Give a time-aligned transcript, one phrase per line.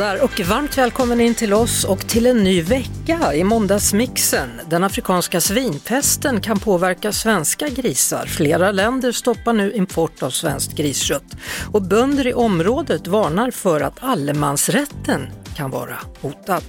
[0.00, 4.48] Där och varmt välkommen in till oss och till en ny vecka i måndagsmixen.
[4.70, 8.26] Den afrikanska svinpesten kan påverka svenska grisar.
[8.26, 11.36] Flera länder stoppar nu import av svenskt griskött
[11.72, 16.62] och bönder i området varnar för att allemansrätten kan vara hotad.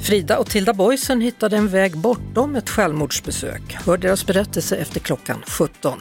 [0.00, 3.76] Frida och Tilda Boysen hittade en väg bortom ett självmordsbesök.
[3.86, 6.00] Hör deras berättelse efter klockan 17.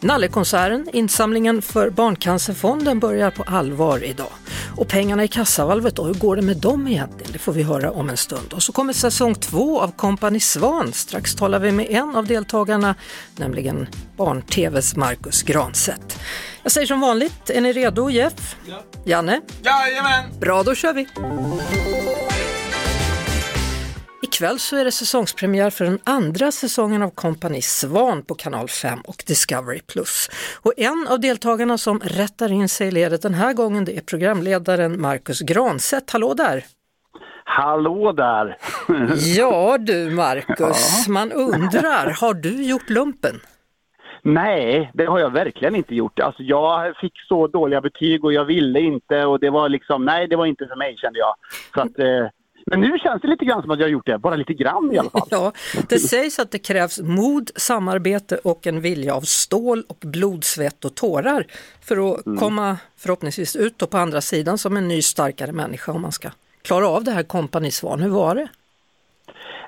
[0.00, 4.32] Nallekonserten, insamlingen för Barncancerfonden, börjar på allvar idag.
[4.76, 7.32] Och pengarna i kassavalvet, då, hur går det med dem egentligen?
[7.32, 8.52] Det får vi höra om en stund.
[8.52, 10.92] Och så kommer säsong två av Kompani Svan.
[10.92, 12.94] Strax talar vi med en av deltagarna,
[13.36, 16.18] nämligen Barn-TVs Marcus Granseth.
[16.62, 18.56] Jag säger som vanligt, är ni redo Jeff?
[18.68, 18.82] Ja.
[19.04, 19.40] Janne?
[19.62, 20.40] Jajamän!
[20.40, 21.08] Bra, då kör vi!
[24.22, 29.00] Ikväll så är det säsongspremiär för den andra säsongen av Kompani Svan på kanal 5
[29.00, 29.80] och Discovery+.
[30.62, 34.00] Och en av deltagarna som rättar in sig i ledet den här gången det är
[34.00, 36.10] programledaren Marcus Granstedt.
[36.10, 36.64] Hallå där!
[37.44, 38.56] Hallå där!
[39.36, 43.40] Ja du Marcus, man undrar, har du gjort lumpen?
[44.24, 46.20] Nej, det har jag verkligen inte gjort.
[46.20, 50.28] Alltså jag fick så dåliga betyg och jag ville inte och det var liksom, nej
[50.28, 51.34] det var inte för mig kände jag.
[51.74, 52.26] Så att, eh,
[52.66, 54.92] men nu känns det lite grann som att jag har gjort det, bara lite grann
[54.92, 55.22] i alla fall.
[55.30, 55.52] Ja,
[55.88, 60.84] det sägs att det krävs mod, samarbete och en vilja av stål och blod, svett
[60.84, 61.46] och tårar
[61.80, 66.12] för att komma förhoppningsvis ut på andra sidan som en ny starkare människa om man
[66.12, 66.30] ska
[66.62, 68.02] klara av det här kompani Svan.
[68.02, 68.48] Hur var det?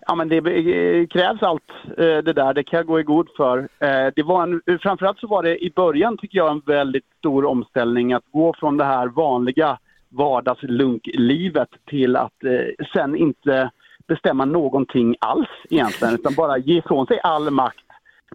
[0.06, 3.28] Ja men det eh, krävs allt eh, det där, det kan jag gå i god
[3.36, 3.58] för.
[3.58, 7.44] Eh, det var en, framförallt så var det i början tycker jag en väldigt stor
[7.44, 9.78] omställning att gå från det här vanliga
[10.08, 12.32] vardagslunklivet till att
[12.94, 13.70] sen inte
[14.06, 17.83] bestämma någonting alls egentligen utan bara ge ifrån sig all makt.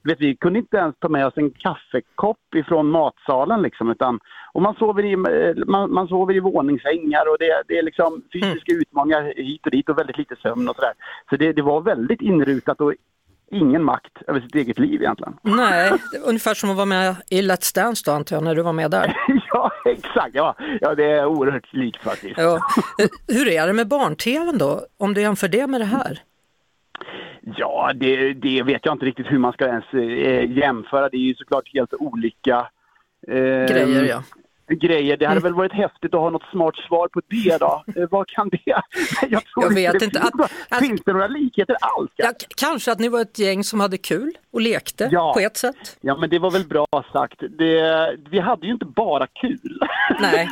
[0.03, 4.19] Vet, vi kunde inte ens ta med oss en kaffekopp ifrån matsalen liksom utan
[4.53, 8.21] och man sover i, eh, man, man sover i våningssängar och det, det är liksom
[8.33, 10.93] fysiska utmaningar hit och dit och väldigt lite sömn och sådär.
[11.29, 12.93] Så det, det var väldigt inrutat och
[13.51, 15.33] ingen makt över sitt eget liv egentligen.
[15.41, 15.91] Nej,
[16.25, 18.91] ungefär som att vara med i Let's Dance då antar jag, när du var med
[18.91, 19.17] där.
[19.49, 20.35] ja, exakt.
[20.35, 22.37] Ja, ja, det är oerhört likt faktiskt.
[22.37, 22.59] Ja.
[23.27, 26.19] Hur är det med barn-tvn då, om du jämför det med det här?
[27.57, 31.09] Ja, det, det vet jag inte riktigt hur man ska ens eh, jämföra.
[31.09, 32.67] Det är ju såklart helt olika
[33.27, 34.23] eh, Grejer ja
[34.75, 35.17] grejer.
[35.17, 35.43] Det hade Mm.
[35.43, 37.83] väl varit häftigt att ha något smart svar på det då.
[37.95, 38.59] Eh, vad kan det?
[39.29, 40.19] Jag, tror Jag vet det inte.
[40.19, 42.11] Finns, Att- att- finns det några likheter alls?
[42.15, 42.31] ja.
[42.57, 45.33] Kanske att ni var ett gäng som hade kul och lekte Ja.
[45.33, 45.97] på ett sätt?
[46.01, 47.39] Ja, men det var väl bra sagt.
[47.57, 49.79] Det, vi hade ju inte bara kul.
[50.21, 50.49] Nej.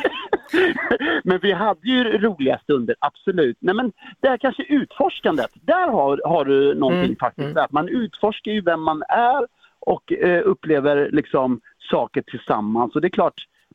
[1.24, 3.56] men vi hade ju roliga stunder, absolut.
[3.60, 7.56] Nej, men det här kanske utforskandet, där har, har du någonting Mm, faktiskt.
[7.56, 9.46] Att man utforskar ju vem man är
[9.80, 12.94] och eh, upplever liksom saker tillsammans.
[12.94, 13.34] Och det är klart,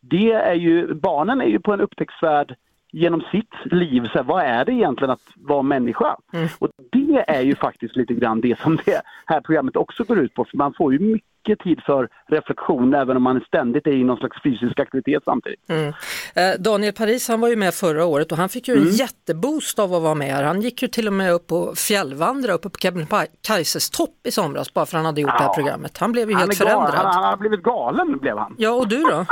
[0.09, 2.55] det är ju, barnen är ju på en upptäcktsfärd
[2.91, 4.01] genom sitt liv.
[4.01, 6.17] Så här, vad är det egentligen att vara människa?
[6.33, 6.47] Mm.
[6.59, 10.33] Och det är ju faktiskt lite grann det som det här programmet också går ut
[10.33, 10.45] på.
[10.45, 14.17] För man får ju mycket tid för reflektion även om man ständigt är i någon
[14.17, 15.69] slags fysisk aktivitet samtidigt.
[15.69, 15.87] Mm.
[16.35, 19.79] Eh, Daniel Paris han var ju med förra året och han fick ju en jätteboost
[19.79, 20.43] av att vara med här.
[20.43, 24.73] Han gick ju till och med upp och fjällvandra uppe på Kebnekaises topp i somras
[24.73, 25.53] bara för han hade gjort det här Ja.
[25.55, 25.97] programmet.
[25.97, 26.93] Han blev ju helt förändrad.
[26.93, 28.55] han, han har blivit galen blev han.
[28.57, 29.25] Ja, och du då?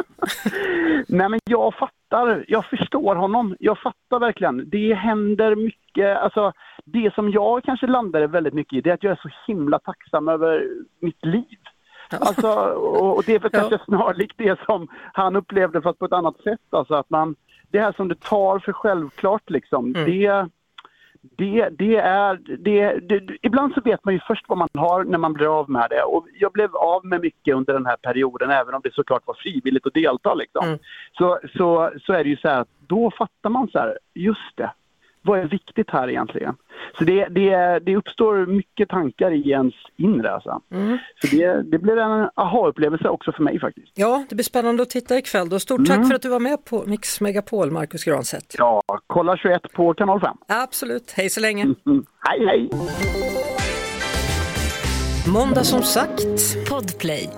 [1.07, 3.55] Nej men jag fattar, jag förstår honom.
[3.59, 4.69] Jag fattar verkligen.
[4.69, 6.51] Det händer mycket, alltså
[6.85, 9.79] det som jag kanske landade väldigt mycket i det är att jag är så himla
[9.79, 10.67] tacksam över
[11.01, 11.57] mitt liv.
[12.19, 13.59] Alltså, och, och det är väl Ja.
[13.59, 16.59] kanske snarlikt det som han upplevde fast på ett annat sätt.
[16.69, 17.35] Alltså att man,
[17.69, 20.45] det här som du tar för självklart liksom, det,
[21.37, 25.17] det, det är, det, det, ibland så vet man ju först vad man har när
[25.17, 26.03] man blir av med det.
[26.03, 29.33] Och jag blev av med mycket under den här perioden, även om det såklart var
[29.33, 30.33] frivilligt att delta.
[30.33, 30.65] Liksom.
[30.65, 30.79] Mm.
[31.17, 34.55] Så, så, så är det ju så här att då fattar man så här, just
[34.57, 34.71] det,
[35.21, 36.55] vad är viktigt här egentligen?
[36.97, 40.31] Så det, det, det uppstår mycket tankar i ens inre.
[40.31, 40.61] Alltså.
[40.71, 40.97] Mm.
[41.21, 43.91] Så det, det blir en aha-upplevelse också för mig faktiskt.
[43.95, 45.49] Ja, det blir spännande att titta ikväll.
[45.49, 45.59] Då.
[45.59, 48.55] Stort tack för att du var med på Mix Megapol, Marcus Granstedt.
[48.57, 50.37] Ja, kolla 21 på kanal 5.
[50.47, 51.63] Absolut, hej så länge.
[51.63, 52.05] Mm.
[52.19, 52.69] Hej hej!
[55.33, 56.25] Måndag som sagt.
[56.69, 57.29] Podplay.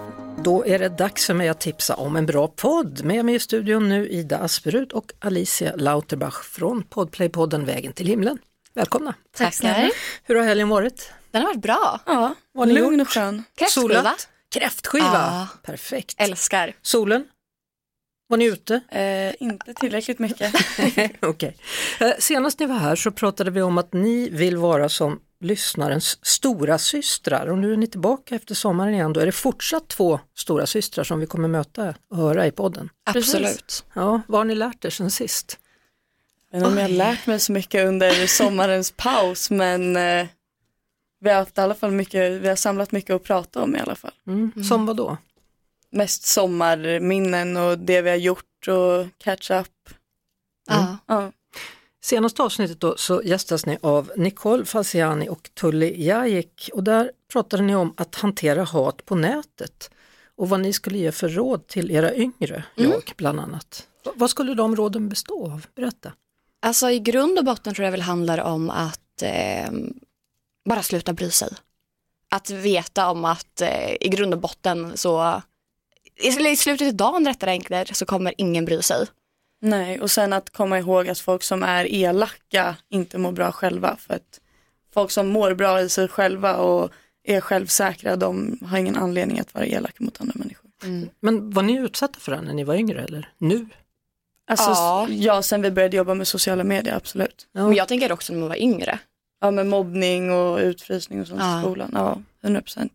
[0.44, 3.04] Då är det dags för mig att tipsa om en bra podd.
[3.04, 8.38] Med mig i studion nu Ida Asperud och Alicia Lauterbach från Podplay-podden Vägen till himlen.
[8.74, 9.13] Välkomna!
[9.38, 9.92] Tackar.
[10.24, 11.12] Hur har helgen varit?
[11.31, 12.00] Den har varit bra.
[12.06, 13.44] Ja, Vad lugn och skön.
[13.57, 13.88] Kräftskiva.
[13.88, 14.28] Solat?
[14.54, 15.06] Kräftskiva!
[15.06, 15.48] Ja.
[15.63, 16.16] Perfekt.
[16.18, 16.74] Älskar.
[16.81, 17.25] Solen?
[18.28, 18.81] Var ni ute?
[18.89, 20.54] Eh, inte tillräckligt mycket.
[21.19, 21.57] Okej.
[22.00, 26.25] Eh, Senast ni var här så pratade vi om att ni vill vara som lyssnarens
[26.25, 29.13] stora systrar och nu är ni tillbaka efter sommaren igen.
[29.13, 32.90] Då är det fortsatt två stora systrar som vi kommer möta och höra i podden.
[33.04, 33.86] Absolut.
[33.94, 35.60] Ja, vad har ni lärt er sen sist?
[36.51, 40.28] Jag vet inte om jag har lärt mig så mycket under sommarens paus men eh,
[41.19, 43.80] vi har haft i alla fall mycket, vi har samlat mycket att prata om i
[43.80, 44.13] alla fall.
[44.28, 44.63] Mm.
[44.63, 45.18] Som vad då?
[45.89, 49.68] Mest sommarminnen och det vi har gjort och catch up.
[50.68, 50.98] Ja.
[51.07, 51.31] Ja.
[52.03, 57.63] Senaste avsnittet då så gästas ni av Nicole Falciani och Tully Jajek och där pratade
[57.63, 59.91] ni om att hantera hat på nätet
[60.35, 63.88] och vad ni skulle ge för råd till era yngre, jag bland annat.
[64.15, 65.65] Vad skulle de råden bestå av?
[65.75, 66.13] Berätta.
[66.59, 69.71] Alltså i grund och botten tror jag väl handlar om att eh,
[70.65, 71.50] bara sluta bry sig.
[72.29, 75.41] Att veta om att eh, i grund och botten så,
[76.15, 79.07] i i slutet av dagen rättare enkelt, så kommer ingen bry sig.
[79.65, 83.95] Nej, och sen att komma ihåg att folk som är elaka inte mår bra själva.
[84.00, 84.39] För att
[84.94, 86.92] folk som mår bra i sig själva och
[87.24, 90.69] är självsäkra, de har ingen anledning att vara elaka mot andra människor.
[91.19, 93.65] Men var ni utsatta för det när ni var yngre eller nu?
[94.48, 95.07] Alltså, Ja.
[95.10, 95.42] ja.
[95.42, 97.48] sen vi började jobba med sociala medier, absolut.
[97.51, 97.63] Ja.
[97.68, 99.00] Men jag tänker också när man var yngre.
[99.42, 101.60] Ja, med mobbning och utfrysning och sånt Ja.
[101.60, 101.89] i skolan.
[101.94, 102.94] Ja, 100 procent.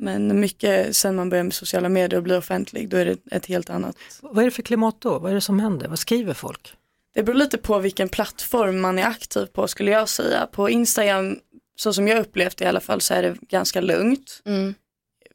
[0.00, 3.46] Men mycket sen man börjar med sociala medier och blir offentlig, då är det ett
[3.46, 3.96] helt annat.
[4.20, 5.18] Vad är det för klimat då?
[5.18, 5.88] Vad är det som händer?
[5.88, 6.74] Vad skriver folk?
[7.14, 10.46] Det beror lite på vilken plattform man är aktiv på skulle jag säga.
[10.46, 11.38] På Instagram,
[11.76, 14.42] så som jag upplevt det i alla fall, så är det ganska lugnt.
[14.44, 14.74] Mm.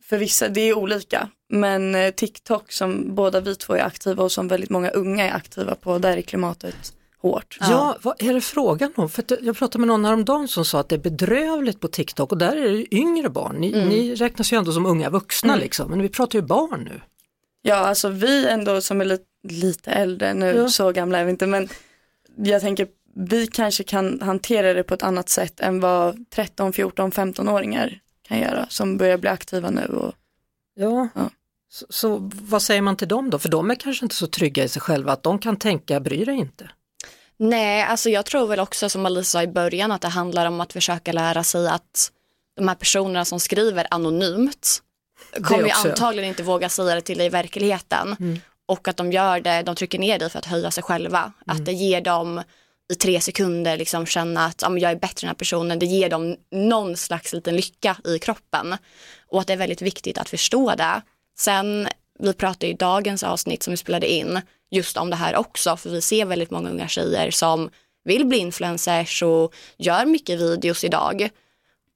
[0.01, 1.29] För vissa, det är olika.
[1.49, 5.33] Men eh, TikTok som båda vi två är aktiva och som väldigt många unga är
[5.33, 7.57] aktiva på, där är klimatet hårt.
[7.61, 9.09] Ja, vad är det frågan om?
[9.09, 12.37] För jag pratade med någon häromdagen som sa att det är bedrövligt på TikTok och
[12.37, 13.55] där är det ju yngre barn.
[13.55, 17.01] Ni, ni räknas ju ändå som unga vuxna liksom, men vi pratar ju barn nu.
[17.61, 20.69] Ja, alltså vi ändå som är lite, lite äldre nu, Ja.
[20.69, 21.69] så gamla är vi inte, men
[22.37, 27.11] jag tänker vi kanske kan hantera det på ett annat sätt än vad 13, 14,
[27.11, 29.85] 15-åringar kan göra som börjar bli aktiva nu.
[29.85, 30.13] Och,
[30.75, 31.07] Ja.
[31.15, 31.29] Ja.
[31.71, 33.39] Så, så vad säger man till dem då?
[33.39, 36.25] För de är kanske inte så trygga i sig själva att de kan tänka, bry
[36.25, 36.69] dig inte.
[37.39, 40.61] Nej, alltså jag tror väl också som Alice sa i början att det handlar om
[40.61, 42.11] att försöka lära sig att
[42.57, 44.81] de här personerna som skriver anonymt
[45.43, 48.15] kommer ju antagligen inte våga säga det till dig i verkligheten.
[48.65, 51.33] Och att de gör det, de trycker ner dig för att höja sig själva.
[51.45, 52.43] Att det ger dem
[52.91, 55.79] i tre sekunder liksom känna att ja, jag är bättre än den här personen.
[55.79, 58.77] Det ger dem någon slags liten lycka i kroppen.
[59.27, 61.01] Och att det är väldigt viktigt att förstå det.
[61.39, 61.87] Sen,
[62.19, 64.41] vi pratade i dagens avsnitt som vi spelade in
[64.71, 65.77] just om det här också.
[65.77, 67.69] För vi ser väldigt många unga tjejer som
[68.03, 71.29] vill bli influencers och gör mycket videos idag.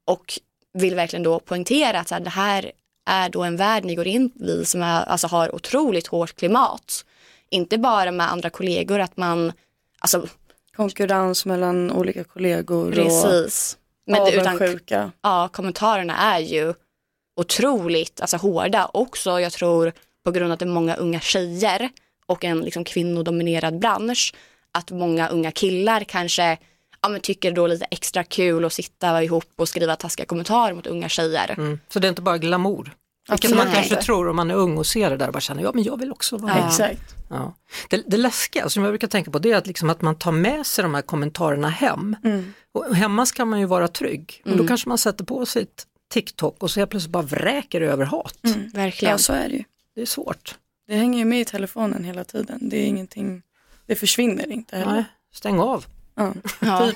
[0.06, 0.40] Och
[0.74, 2.72] vill verkligen då poängtera att så här, det här
[3.06, 7.06] är då en värld ni går in i som är, alltså har otroligt hårt klimat.
[7.50, 9.54] Inte bara med andra kollegor, att man,
[10.00, 10.28] alltså
[10.76, 13.78] konkurrens mellan olika kollegor precis.
[14.06, 15.12] och Men det, utan, avundsjuka.
[15.22, 16.74] ja, kommentarerna är ju
[17.36, 18.90] otroligt alltså, hårda.
[18.94, 19.94] Också jag tror
[20.24, 21.90] på grund av att det är många unga tjejer
[22.34, 24.34] och en liksom, kvinnodominerad bransch.
[24.72, 26.58] Att många unga killar kanske
[27.02, 30.26] ja, men tycker det är då lite extra kul att sitta ihop och skriva taskiga
[30.26, 31.56] kommentarer mot unga tjejer.
[31.58, 31.80] Mm.
[31.90, 32.96] Så det är inte bara glamour.
[33.30, 35.42] Vilket Absolut man kanske tror om man är ung och ser det där och bara
[35.42, 36.68] känner, ja men jag vill också vara.
[36.68, 37.16] Exakt.
[37.30, 37.56] Ja.
[37.90, 40.32] Det, det läskiga som jag brukar tänka på det är att, liksom att man tar
[40.32, 42.16] med sig de här kommentarerna hem.
[42.72, 44.42] Och hemma ska man ju vara trygg.
[44.46, 48.06] Och då kanske man sätter på sitt TikTok och så helt plötsligt bara vräker över
[48.06, 48.38] hat.
[48.74, 49.12] Verkligen.
[49.12, 49.64] Ja, så är det ju.
[49.96, 50.56] Det är svårt.
[50.88, 52.70] Det hänger ju med i telefonen hela tiden.
[52.70, 53.42] Det är ingenting,
[53.86, 54.94] det försvinner inte heller.
[54.94, 55.86] Nej, stäng av.
[56.16, 56.34] Ja.
[56.60, 56.92] Ja.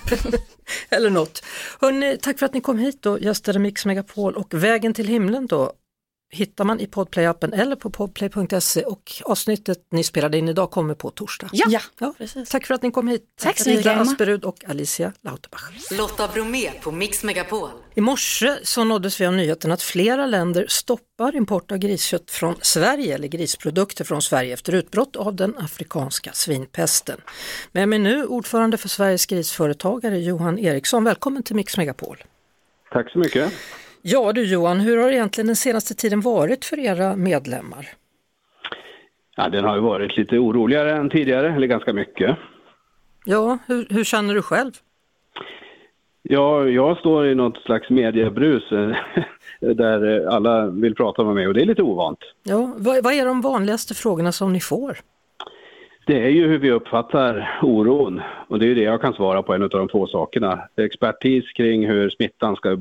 [0.89, 1.43] Eller något.
[1.81, 5.47] Hörrni, tack för att ni kom hit och gästade Mix Megapol och Vägen till himlen
[5.47, 5.73] då
[6.29, 11.09] hittar man i Podplay-appen eller på podplay.se och avsnittet ni spelade in idag kommer på
[11.09, 11.49] torsdag.
[11.51, 11.81] Ja.
[11.99, 12.49] Ja, precis.
[12.49, 13.23] Tack för att ni kom hit.
[13.39, 13.97] Tack så mycket.
[13.97, 15.91] Asperud och Alicia Lauterbach.
[15.91, 17.69] Lotta Bromé på Mix Megapol.
[17.95, 22.55] I morse så nåddes vi av nyheten att flera länder stoppar import av griskött från
[22.61, 27.21] Sverige eller grisprodukter från Sverige efter utbrott av den afrikanska svinpesten.
[27.71, 31.03] Med mig nu ordförande för Sveriges grisföretagare Johan Eriksson.
[31.03, 32.23] Välkommen till Mix Megapol.
[32.91, 33.53] Tack så mycket.
[34.09, 37.87] Ja du Johan, hur har egentligen den senaste tiden varit för era medlemmar?
[39.35, 42.37] Ja, den har ju varit lite oroligare än tidigare, eller ganska mycket.
[43.25, 44.71] Ja, hur, hur känner du själv?
[46.21, 48.95] Ja, jag står i något slags mediebrus eh,
[49.75, 52.19] där eh, alla vill prata med mig och det är lite ovant.
[52.43, 54.97] Ja, vad, vad är de vanligaste frågorna som ni får?
[56.07, 59.53] Det är ju hur vi uppfattar oron och det är det jag kan svara på,
[59.53, 60.59] en av de få sakerna.
[60.77, 62.77] Expertis kring hur smittan ska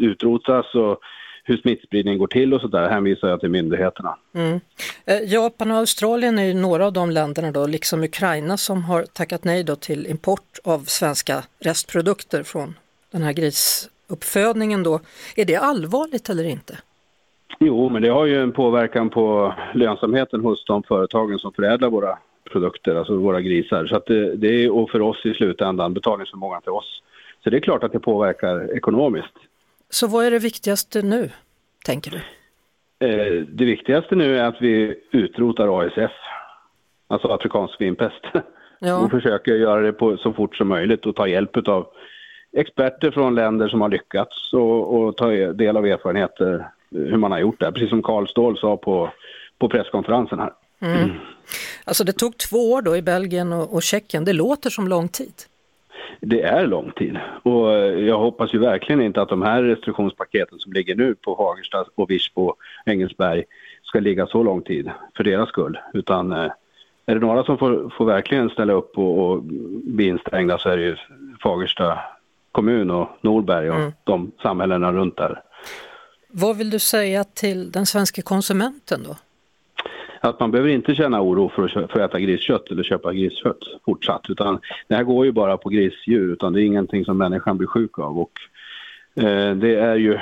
[0.00, 0.98] utrotas och
[1.44, 4.16] hur smittspridningen går till och så där hänvisar jag till myndigheterna.
[4.34, 4.60] Mm.
[5.04, 9.02] Eh, Japan och Australien är ju några av de länderna då, liksom Ukraina som har
[9.02, 12.74] tackat nej då till import av svenska restprodukter från
[13.12, 15.00] den här grisuppfödningen då.
[15.36, 16.78] Är det allvarligt eller inte?
[17.60, 22.18] Jo, men det har ju en påverkan på lönsamheten hos de företagen som förädlar våra
[22.54, 23.86] produkter, alltså våra grisar.
[23.86, 27.02] Så det, det är, och för oss i slutändan betalningsförmågan till oss.
[27.44, 29.34] Så det är klart att det påverkar ekonomiskt.
[29.90, 31.30] Så vad är det viktigaste nu,
[31.84, 32.20] tänker du?
[33.06, 36.12] Eh, det viktigaste nu är att vi utrotar ASF,
[37.08, 38.24] alltså afrikansk svinpest.
[38.78, 39.04] Ja.
[39.04, 41.86] Och försöker göra det på, så fort som möjligt och ta hjälp av
[42.56, 47.38] experter från länder som har lyckats och, och ta del av erfarenheter hur man har
[47.38, 47.72] gjort det.
[47.72, 49.10] Precis som Karl Ståhl sa på,
[49.58, 50.52] på presskonferensen här.
[50.80, 51.10] Mm.
[51.84, 55.08] Alltså det tog två år då i Belgien och, och Tjeckien, det låter som lång
[55.08, 55.32] tid.
[56.20, 60.72] Det är lång tid och jag hoppas ju verkligen inte att de här restriktionspaketen som
[60.72, 63.44] ligger nu på Fagersta och Virsbo och Engelsberg
[63.82, 65.78] ska ligga så lång tid för deras skull.
[65.94, 66.50] Utan eh,
[67.06, 69.42] är det några som får, får verkligen ställa upp och, och
[69.84, 70.96] bli instängda så är det ju
[71.42, 71.98] Fagersta
[72.52, 73.92] kommun och Norberg och Mm.
[74.04, 75.42] de samhällena runt där.
[76.28, 79.16] Vad vill du säga till den svenska konsumenten då?
[80.24, 83.58] Att man behöver inte känna oro för att, för att äta griskött eller köpa griskött
[83.84, 84.26] fortsatt.
[84.28, 87.68] Utan det här går ju bara på grisdjur utan det är ingenting som människan blir
[87.68, 88.18] sjuk av.
[88.18, 88.32] Och,
[89.16, 90.18] eh, det är ju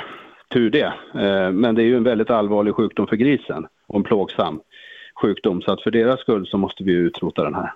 [0.53, 0.93] tur det.
[1.13, 4.61] Eh, men det är ju en väldigt allvarlig sjukdom för grisen och en plågsam
[5.21, 5.61] sjukdom.
[5.61, 7.73] Så att för deras skull så måste vi utrota den här.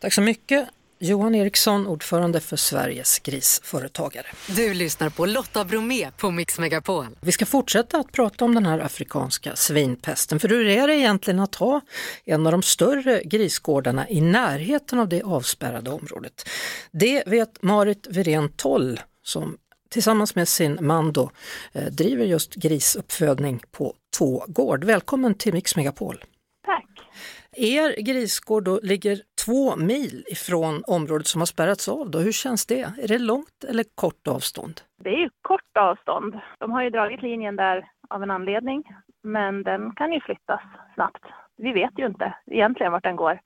[0.00, 0.68] Tack så mycket.
[1.04, 4.26] Johan Eriksson, ordförande för Sveriges grisföretagare.
[4.46, 7.06] Du lyssnar på Lotta Bromé på Mix Megapol.
[7.20, 10.40] Vi ska fortsätta att prata om den här afrikanska svinpesten.
[10.40, 11.80] För hur är det egentligen att ha
[12.24, 16.48] en av de större grisgårdarna i närheten av det avspärrade området?
[16.90, 19.56] Det vet Marit Wirén Toll som
[19.90, 21.30] tillsammans med sin man då,
[21.72, 24.84] eh, driver just grisuppfödning på Tå gård.
[24.84, 26.24] Välkommen till Mix Megapol.
[27.56, 32.10] Er grisgård då ligger två mil ifrån området som har spärrats av.
[32.10, 32.18] Då.
[32.18, 32.80] Hur känns det?
[32.80, 34.80] Är det långt eller kort avstånd?
[35.02, 36.40] Det är ju kort avstånd.
[36.58, 38.82] De har ju dragit linjen där av en anledning,
[39.22, 40.60] men den kan ju flyttas
[40.94, 41.24] snabbt.
[41.56, 43.40] Vi vet ju inte egentligen vart den går.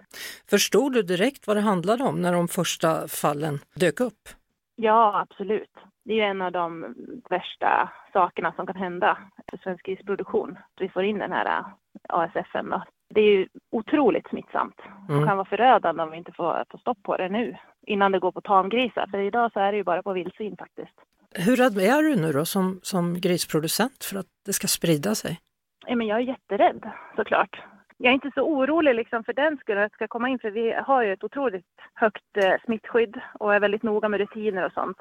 [0.50, 4.28] Förstod du direkt vad det handlade om när de första fallen dök upp?
[4.76, 5.74] Ja, absolut.
[6.04, 6.94] Det är ju en av de
[7.30, 9.18] värsta sakerna som kan hända
[9.50, 10.50] för svensk grisproduktion.
[10.50, 11.64] Att vi får in den här
[12.08, 12.70] ASFen.
[12.70, 12.82] Då.
[13.14, 15.26] Det är ju otroligt smittsamt Mm.
[15.26, 18.32] kan vara förödande om vi inte får, får stopp på det nu innan det går
[18.32, 19.06] på tamgrisar.
[19.10, 20.92] För idag så är det ju bara på vildsvin faktiskt.
[21.34, 25.40] Hur rädd är du nu då som, som grisproducent för att det ska sprida sig?
[25.86, 27.62] Ja, men jag är jätterädd såklart.
[27.96, 30.50] Jag är inte så orolig liksom för den skull att det ska komma in för
[30.50, 34.72] vi har ju ett otroligt högt eh, smittskydd och är väldigt noga med rutiner och
[34.72, 34.96] sånt.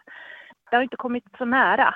[0.69, 1.95] Det har inte kommit så nära,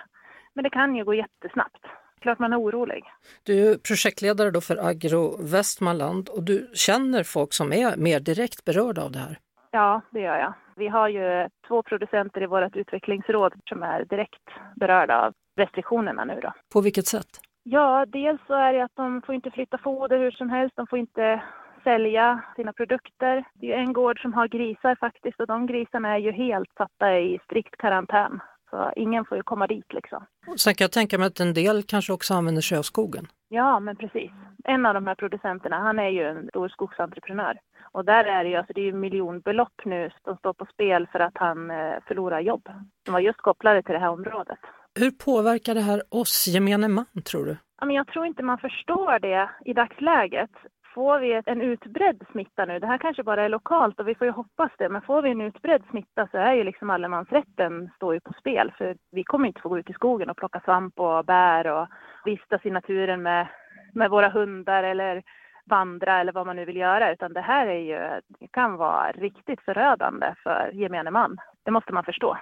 [0.54, 1.86] men det kan ju gå jättesnabbt.
[2.22, 3.04] Klart man är orolig.
[3.44, 8.66] Du är projektledare då för Agro Västmanland och du känner folk som är mer direkt
[8.66, 9.40] berörda av det här.
[9.72, 10.54] Ja, det gör jag.
[10.76, 16.40] Vi har ju två producenter i vårt utvecklingsråd som är direkt berörda av restriktionerna nu
[16.42, 16.54] då.
[16.74, 17.28] På vilket sätt?
[17.64, 20.76] Ja, dels så är det att de får inte flytta foder hur som helst.
[20.76, 21.42] De får inte
[21.84, 23.44] sälja sina produkter.
[23.54, 27.20] Det är en gård som har grisar faktiskt och de grisarna är ju helt satta
[27.20, 28.40] i strikt karantän.
[28.72, 30.26] Så ingen får ju komma dit liksom.
[30.58, 33.28] Sen kan jag tänka mig att en del kanske också använder sig av skogen.
[33.50, 34.32] Ja, men precis.
[34.64, 37.60] En av de här producenterna, han är ju en stor skogsentreprenör.
[37.92, 41.08] Och där är det ju, alltså det är ju miljonbelopp nu som står på spel
[41.12, 42.70] för att han eh, förlorar jobb.
[43.06, 44.60] Som var just kopplade till det här området.
[45.00, 47.58] Hur påverkar det här oss gemene man tror du?
[47.94, 50.52] Jag tror inte man förstår det i dagsläget.
[50.94, 54.28] Får vi en utbredd smitta nu, det här kanske bara är lokalt och vi får
[54.28, 58.14] ju hoppas det, men får vi en utbredd smitta så är ju liksom allemansrätten står
[58.14, 61.00] ju på spel för vi kommer inte få gå ut i skogen och plocka svamp
[61.00, 61.88] och bär och
[62.26, 63.48] vistas i naturen med,
[63.94, 65.24] med våra hundar eller
[65.66, 69.12] vandra eller vad man nu vill göra utan det här är ju, det kan vara
[69.12, 71.38] riktigt förödande för gemene man.
[71.66, 72.38] Det måste man förstå.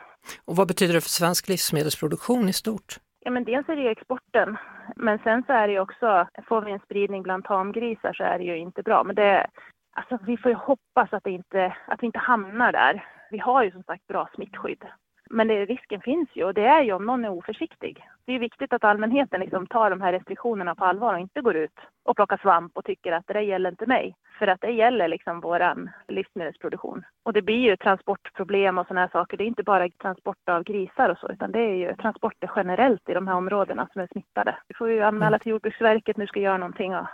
[0.46, 3.00] Och vad betyder det för svensk livsmedelsproduktion i stort?
[3.20, 4.58] Ja, men dels är det ju exporten,
[4.96, 8.38] men sen så är det ju också, får vi en spridning bland tamgrisar så är
[8.40, 9.04] det ju inte bra.
[9.04, 9.48] Men det,
[9.92, 13.06] alltså vi får ju hoppas att, det inte, att vi inte hamnar där.
[13.32, 14.86] Vi har ju som sagt bra smittskydd.
[15.30, 18.06] Men det, risken finns ju och det är ju om någon är oförsiktig.
[18.26, 21.56] Det är viktigt att allmänheten liksom tar de här restriktionerna på allvar och inte går
[21.56, 24.16] ut och plockar svamp och tycker att det där gäller inte mig.
[24.40, 27.06] För att det gäller liksom våran livsmedelsproduktion.
[27.24, 29.38] Och det blir ju transportproblem och sådana här saker.
[29.38, 33.10] Det är inte bara transport av grisar och så, utan det är ju transporter generellt
[33.10, 34.58] i de här områdena som är smittade.
[34.68, 37.08] Vi får ju anmäla till Jordbruksverket nu ska göra någonting och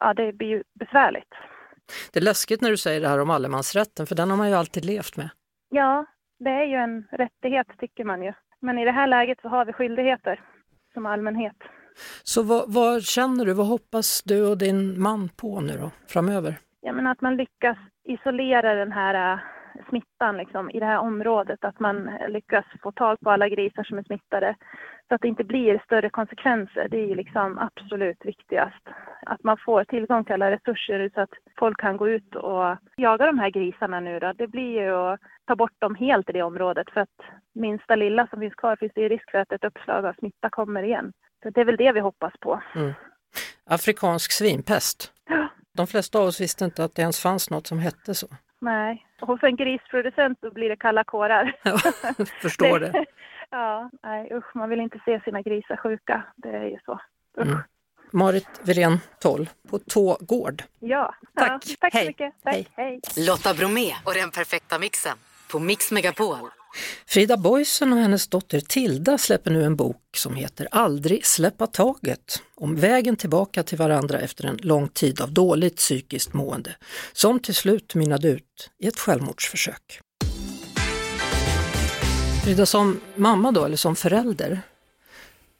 [0.00, 1.34] ja, det blir ju besvärligt.
[2.12, 4.54] Det är läskigt när du säger det här om allemansrätten, för den har man ju
[4.54, 5.30] alltid levt med.
[5.68, 6.06] Ja,
[6.44, 8.32] det är ju en rättighet tycker man ju.
[8.60, 10.40] Men i det här läget så har vi skyldigheter
[10.94, 11.56] som allmänhet.
[12.22, 16.58] Så vad, vad känner du, vad hoppas du och din man på nu då, framöver?
[16.80, 19.38] Ja, men att man lyckas isolera den här äh,
[19.88, 21.64] smittan liksom, i det här området.
[21.64, 24.56] Att man lyckas få tag på alla grisar som är smittade.
[25.08, 26.88] Så att det inte blir större konsekvenser.
[26.90, 28.88] Det är liksom absolut viktigast.
[29.26, 33.26] Att man får tillgång till alla resurser så att folk kan gå ut och jaga
[33.26, 34.32] de här grisarna nu då.
[34.32, 36.90] Det blir ju att ta bort dem helt i det området.
[36.90, 37.18] För att
[37.54, 40.82] minsta lilla som finns kvar finns det risk för att ett uppslag av smitta kommer
[40.82, 41.12] igen.
[41.42, 42.62] Så det är väl det vi hoppas på.
[42.74, 42.92] Mm.
[43.66, 45.12] Afrikansk svinpest.
[45.28, 45.48] Ja.
[45.76, 48.26] De flesta av oss visste inte att det ens fanns något som hette så.
[48.62, 51.56] Nej, och hos en grisproducent så blir det kalla kårar.
[51.62, 51.78] Ja,
[52.42, 53.04] förstår det.
[53.50, 56.22] Ja, nej usch, man vill inte se sina grisar sjuka.
[56.36, 57.00] Det är ju så.
[57.38, 57.46] Usch.
[57.46, 57.58] Mm.
[58.12, 60.62] Marit Wirén 12 på Tå gård.
[60.78, 61.64] Ja, Tack.
[61.66, 62.02] Ja, tack Hej.
[62.04, 62.34] så mycket.
[62.42, 62.68] Tack.
[62.76, 63.00] Hej.
[63.26, 65.16] Lotta Bromé och den perfekta mixen
[65.52, 66.36] på Mix Megapol.
[67.06, 72.42] Frida Boysen och hennes dotter Tilda släpper nu en bok som heter Aldrig släppa taget
[72.54, 76.76] om vägen tillbaka till varandra efter en lång tid av dåligt psykiskt mående
[77.12, 80.00] som till slut mynnade ut i ett självmordsförsök.
[82.44, 84.60] Frida, som mamma då, eller som förälder,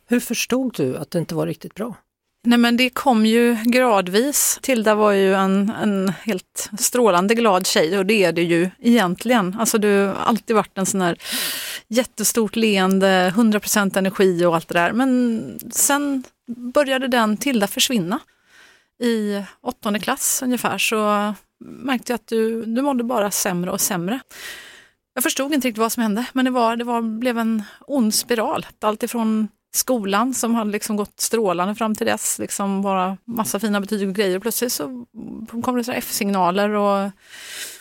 [0.07, 1.95] hur förstod du att det inte var riktigt bra?
[2.44, 4.58] Nej men det kom ju gradvis.
[4.62, 9.56] Tilda var ju en, en helt strålande glad tjej och det är det ju egentligen.
[9.58, 11.18] Alltså du har alltid varit en sån här
[11.88, 14.92] jättestort leende, 100% energi och allt det där.
[14.92, 16.25] Men sen
[16.75, 18.18] började den Tilda försvinna.
[19.02, 21.34] I åttonde klass ungefär så
[21.64, 24.20] märkte jag att du, du mådde bara sämre och sämre.
[25.14, 28.14] Jag förstod inte riktigt vad som hände men det, var, det var, blev en ond
[28.14, 28.66] spiral.
[28.80, 33.81] Allt ifrån skolan som hade liksom gått strålande fram till dess, liksom bara massa fina
[33.81, 34.38] betyg och grejer.
[34.38, 35.07] Plötsligt så
[35.62, 37.11] kom det F-signaler och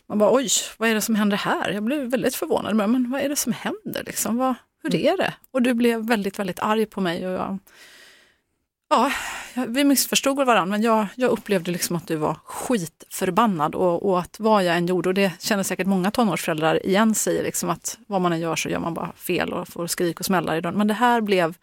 [0.08, 1.72] man bara oj, vad är det som händer här?
[1.72, 4.04] Jag blev väldigt förvånad, men, men vad är det som händer?
[4.06, 4.38] Liksom?
[4.38, 5.34] Vad, hur är det?
[5.52, 7.28] Och du blev väldigt, väldigt arg på mig.
[7.28, 7.60] Och jag,
[8.90, 9.12] ja,
[9.68, 14.40] vi missförstod varandra, men jag, jag upplevde liksom att du var skitförbannad och, och att
[14.40, 18.22] vad jag än gjorde, och det känner säkert många tonårsföräldrar igen sig, liksom att vad
[18.22, 20.78] man än gör så gör man bara fel och får skrik och smällar i dörren.
[20.78, 21.56] Men det här blev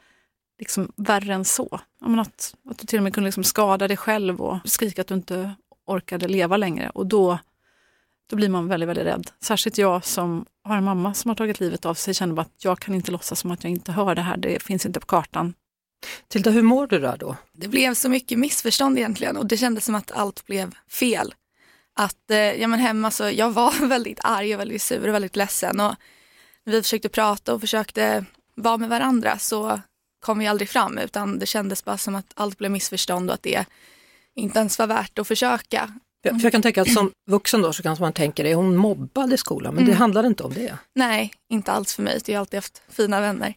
[0.58, 1.80] liksom värre än så.
[2.00, 5.08] Menar att, att du till och med kunde liksom skada dig själv och skrika att
[5.08, 5.54] du inte
[5.86, 6.90] orkade leva längre.
[6.94, 7.38] Och då,
[8.30, 9.30] då blir man väldigt, väldigt rädd.
[9.40, 12.64] Särskilt jag som har en mamma som har tagit livet av sig känner bara att
[12.64, 14.36] jag kan inte låtsas som att jag inte hör det här.
[14.36, 15.54] Det finns inte på kartan.
[16.28, 17.36] Tilda, hur mår du där då?
[17.52, 21.34] Det blev så mycket missförstånd egentligen och det kändes som att allt blev fel.
[21.94, 25.36] Att, eh, ja men hemma så, jag var väldigt arg och väldigt sur och väldigt
[25.36, 25.94] ledsen och
[26.64, 29.80] när vi försökte prata och försökte vara med varandra så
[30.20, 33.42] kom vi aldrig fram utan det kändes bara som att allt blev missförstånd och att
[33.42, 33.64] det
[34.34, 35.92] inte ens var värt att försöka.
[36.22, 39.32] För jag kan tänka att som vuxen då så kanske man tänker, är hon mobbad
[39.32, 39.74] i skolan?
[39.74, 39.98] Men det Mm.
[40.00, 40.78] handlar inte om det.
[40.94, 42.20] Nej, inte alls för mig.
[42.26, 43.54] Jag har alltid haft fina vänner.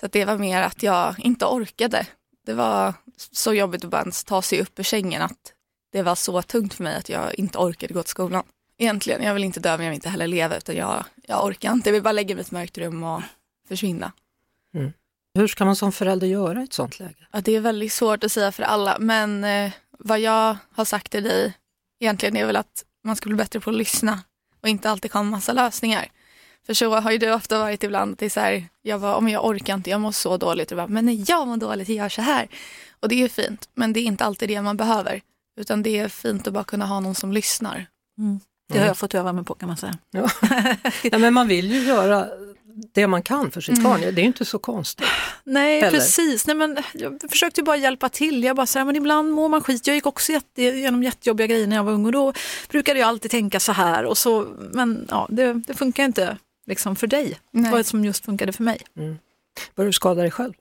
[0.00, 2.06] Så det var mer att jag inte orkade.
[2.46, 2.94] Det var
[3.32, 5.52] så jobbigt att bara ens ta sig upp ur sängen att
[5.92, 8.42] det var så tungt för mig att jag inte orkade gå till skolan.
[8.78, 11.72] Egentligen, jag vill inte dö men jag vill inte heller leva utan jag, jag orkar
[11.72, 11.88] inte.
[11.88, 13.22] Jag vill bara lägga mig i ett mörkt rum och
[13.68, 14.12] försvinna.
[15.34, 17.26] Hur ska man som förälder göra i ett sånt läge?
[17.30, 21.12] Ja, det är väldigt svårt att säga för alla men eh, vad jag har sagt
[21.12, 21.54] till dig
[22.00, 24.22] egentligen är väl att man ska bli bättre på att lyssna
[24.62, 26.08] och inte alltid komma massa lösningar.
[26.66, 29.28] För så har ju du ofta varit ibland, det är så här, jag bara, om
[29.28, 30.70] jag orkar inte, jag mår så dåligt.
[30.70, 32.48] Och bara, men när jag mår dåligt, jag gör så här.
[33.00, 35.20] Och det är fint, men det är inte alltid det man behöver.
[35.60, 37.86] Utan det är fint att bara kunna ha någon som lyssnar.
[38.72, 39.98] Det har jag fått öva mig på kan man säga.
[40.10, 40.30] Ja.
[41.02, 42.28] ja, men man vill ju göra
[42.94, 43.90] det man kan för sitt Mm.
[43.90, 45.06] barn, det är ju inte så konstigt.
[45.44, 45.98] Nej, Heller.
[45.98, 46.46] precis.
[46.46, 48.44] Nej, men jag försökte ju bara hjälpa till.
[48.44, 49.86] Jag bara så här, men ibland mår man skit.
[49.86, 52.32] Jag gick också jätte, igenom jättejobbiga grejer när jag var ung och då
[52.68, 54.04] brukade jag alltid tänka så här.
[54.04, 57.38] Och så, men ja, det, det funkar inte liksom för dig.
[57.50, 57.64] Nej.
[57.64, 58.78] Det var det som just funkade för mig.
[59.74, 60.52] Börjar du skada dig själv?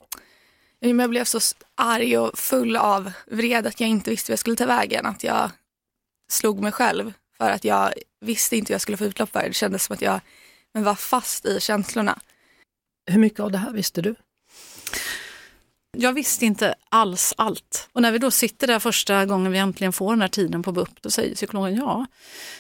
[0.80, 1.40] Ja, men Jag blev så
[1.76, 5.06] arg och full av vrede att jag inte visste hur jag skulle ta vägen.
[5.06, 5.50] Att jag
[6.32, 9.48] slog mig själv för att jag visste inte hur jag skulle få utlopp för det.
[9.48, 10.20] Det kändes som att jag
[10.74, 12.20] men var fast i känslorna.
[13.06, 14.16] Hur mycket av det här visste du?
[15.98, 17.90] Jag visste inte alls allt.
[17.92, 20.72] Och när vi då sitter där första gången vi äntligen får den här tiden på
[20.72, 22.06] BUP, då säger psykologen ja,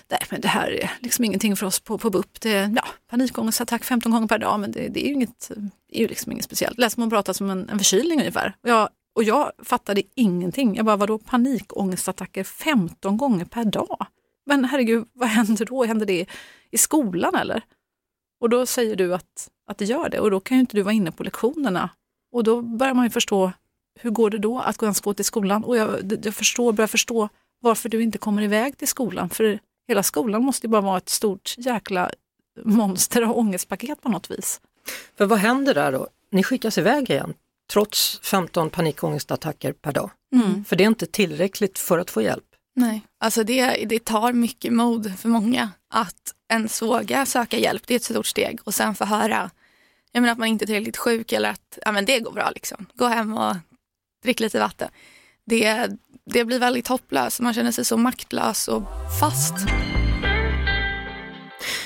[0.09, 2.41] nej, men det här är liksom ingenting för oss på, på BUP.
[2.41, 5.51] Det är ja, panikångestattack 15 gånger per dag, men det, det är ju inget,
[5.89, 6.77] det är ju liksom inget speciellt.
[6.77, 8.55] Läser man prata som en, en förkylning ungefär.
[8.63, 10.75] Och jag, och jag fattade ingenting.
[10.75, 14.05] Jag bara, vadå panikångestattacker 15 gånger per dag?
[14.45, 15.83] Men herregud, vad händer då?
[15.83, 16.25] Händer det
[16.71, 17.63] i skolan eller?
[18.41, 20.81] Och då säger du att, att det gör det och då kan ju inte du
[20.81, 21.89] vara inne på lektionerna.
[22.31, 23.51] Och då börjar man ju förstå,
[23.99, 25.63] hur går det då att ens gå till skolan?
[25.63, 27.29] Och jag, jag förstår, börjar förstå
[27.61, 29.29] varför du inte kommer iväg till skolan.
[29.29, 32.11] För hela skolan måste ju bara vara ett stort jäkla
[32.63, 34.61] monster och ångestpaket på något vis.
[35.17, 36.07] För vad händer där då?
[36.31, 37.33] Ni skickas iväg igen
[37.71, 40.11] trots 15 panikångestattacker per dag.
[40.35, 40.65] Mm.
[40.65, 42.43] För det är inte tillräckligt för att få hjälp.
[42.75, 47.83] Nej, alltså det, det tar mycket mod för många att ens våga söka hjälp.
[47.87, 49.49] Det är ett stort steg och sen få höra
[50.11, 52.49] jag menar att man inte är tillräckligt sjuk eller att ja, men det går bra.
[52.55, 52.85] Liksom.
[52.93, 53.55] Gå hem och
[54.23, 54.89] drick lite vatten.
[55.45, 55.89] Det,
[56.25, 57.39] det blir väldigt hopplöst.
[57.39, 58.83] Man känner sig så maktlös och
[59.19, 59.53] fast.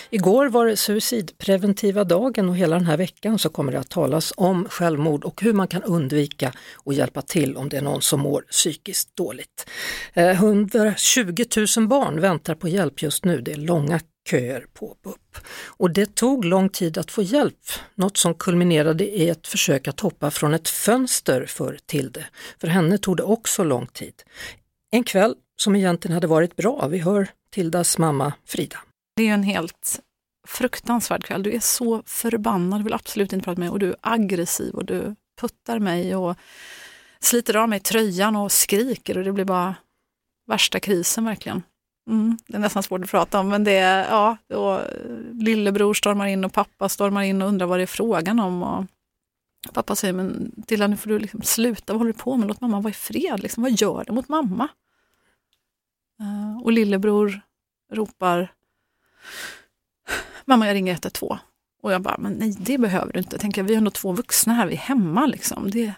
[0.09, 4.33] Igår var det suicidpreventiva dagen och hela den här veckan så kommer det att talas
[4.37, 8.19] om självmord och hur man kan undvika och hjälpa till om det är någon som
[8.19, 9.69] mår psykiskt dåligt.
[10.13, 11.43] Eh, 120
[11.77, 15.37] 000 barn väntar på hjälp just nu, det är långa köer på BUP.
[15.67, 17.59] Och det tog lång tid att få hjälp,
[17.95, 22.25] något som kulminerade i ett försök att hoppa från ett fönster för Tilde.
[22.61, 24.23] För henne tog det också lång tid.
[24.91, 28.77] En kväll som egentligen hade varit bra, vi hör Tildas mamma Frida.
[29.15, 29.99] Det är ju en helt
[30.47, 31.43] fruktansvärd kväll.
[31.43, 34.73] Du är så förbannad, du vill absolut inte prata med mig och du är aggressiv
[34.73, 36.35] och du puttar mig och
[37.19, 39.75] sliter av mig tröjan och skriker och det blir bara
[40.47, 41.63] värsta krisen verkligen.
[42.07, 44.87] Mm, det är nästan svårt att prata om men det är, ja, och eh,
[45.33, 48.63] lillebror stormar in och pappa stormar in och undrar vad det är frågan om.
[48.63, 48.85] Och
[49.73, 52.47] pappa säger, men Tilda nu får du liksom sluta, vad håller du på med?
[52.47, 53.63] Låt mamma vara i fred, liksom.
[53.63, 54.67] vad gör du mot mamma?
[56.21, 57.41] Uh, och lillebror
[57.91, 58.53] ropar,
[60.45, 61.37] mamma jag ringer 112.
[61.81, 63.33] Och jag bara, men nej det behöver du inte.
[63.33, 65.25] Jag tänker, vi är ändå två vuxna här, vi är hemma.
[65.25, 65.71] Liksom.
[65.71, 65.93] Det...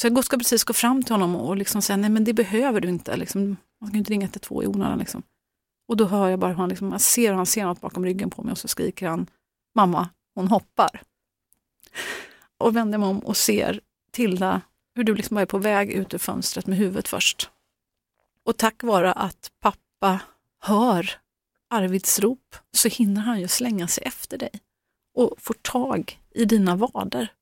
[0.00, 2.80] Så jag ska precis gå fram till honom och liksom säga, nej men det behöver
[2.80, 3.16] du inte.
[3.16, 4.98] Liksom, man ska inte ringa 112 i onödan.
[4.98, 5.22] Liksom.
[5.88, 8.04] Och då hör jag bara hur han, liksom, jag ser hur han ser något bakom
[8.04, 9.26] ryggen på mig och så skriker han,
[9.74, 11.02] mamma, hon hoppar.
[12.58, 14.60] Och vänder mig om och ser Tilda,
[14.94, 17.50] hur du liksom är på väg ut ur fönstret med huvudet först.
[18.44, 20.20] Och tack vare att pappa
[20.60, 21.10] hör
[21.70, 24.50] Arvids rop så hinner han ju slänga sig efter dig
[25.14, 27.32] och får tag i dina vader.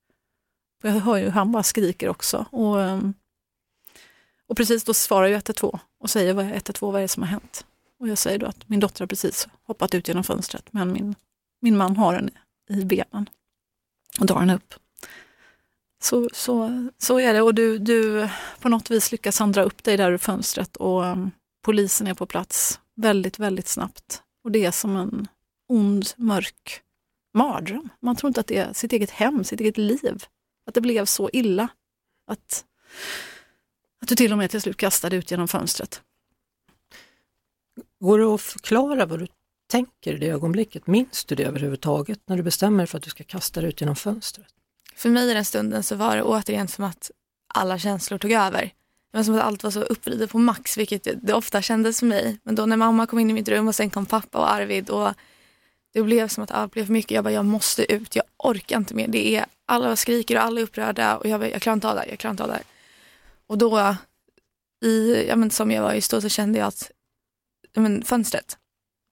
[0.82, 2.46] Jag hör ju hur han bara skriker också.
[2.50, 2.76] Och,
[4.46, 7.64] och precis då svarar ju 112 och säger 112, vad är det som har hänt?
[7.98, 11.14] Och jag säger då att min dotter har precis hoppat ut genom fönstret men min,
[11.60, 12.30] min man har henne
[12.70, 13.28] i benen
[14.20, 14.74] och drar henne upp.
[16.02, 18.28] Så, så, så är det och du, du
[18.60, 21.30] på något vis lyckas han dra upp dig där ur fönstret och um,
[21.62, 24.22] polisen är på plats väldigt, väldigt snabbt.
[24.44, 25.28] Och det är som en
[25.68, 26.82] ond, mörk
[27.34, 27.88] mardröm.
[28.00, 30.24] Man tror inte att det är sitt eget hem, sitt eget liv.
[30.66, 31.68] Att det blev så illa.
[32.26, 32.64] Att,
[34.02, 36.02] att du till och med till slut kastade ut genom fönstret.
[38.06, 39.26] Går det att förklara vad du
[39.70, 40.86] tänker i det ögonblicket?
[40.86, 43.80] Minns du det överhuvudtaget när du bestämmer dig för att du ska kasta dig ut
[43.80, 44.46] genom fönstret?
[44.96, 47.10] För mig i den stunden så var det återigen som att
[47.54, 48.62] alla känslor tog över.
[49.12, 52.06] Det var som att allt var så uppvridet på max, vilket det ofta kändes för
[52.06, 52.38] mig.
[52.42, 54.90] Men då när mamma kom in i mitt rum och sen kom pappa och Arvid
[54.90, 55.12] och
[55.92, 57.10] det blev som att allt blev för mycket.
[57.10, 59.08] Jag bara, jag måste ut, jag orkar inte mer.
[59.08, 61.94] Det är, alla skriker och alla är upprörda och jag, bara, jag klarar inte av
[61.96, 62.62] det jag klarar inte av det
[63.46, 63.96] Och då,
[64.84, 66.90] i, ja, men som jag var just då så kände jag att
[67.80, 68.58] men, fönstret,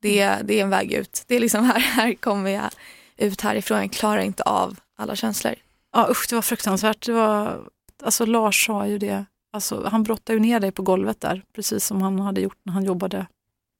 [0.03, 1.25] det, det är en väg ut.
[1.27, 2.71] Det är liksom här, här kommer jag
[3.17, 5.55] ut härifrån, jag klarar inte av alla känslor.
[5.93, 7.07] Ja usch, det var fruktansvärt.
[7.07, 7.69] Det var,
[8.03, 11.87] alltså Lars sa ju det, alltså, han brottade ju ner dig på golvet där, precis
[11.87, 13.27] som han hade gjort när han jobbade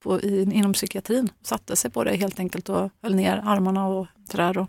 [0.03, 1.29] på, i, inom psykiatrin.
[1.43, 4.59] Satte sig på dig helt enkelt och höll ner armarna och sådär.
[4.59, 4.69] Och,